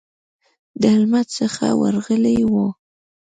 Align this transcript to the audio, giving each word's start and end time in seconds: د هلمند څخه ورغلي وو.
د 0.81 0.83
هلمند 0.95 1.27
څخه 1.39 1.65
ورغلي 1.81 2.39
وو. 2.51 2.67